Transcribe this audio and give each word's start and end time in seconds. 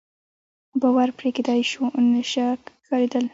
باور 0.81 1.09
پرې 1.17 1.29
کېدای 1.37 1.61
شو، 1.71 1.83
نشه 2.13 2.47
ښکارېدل. 2.85 3.25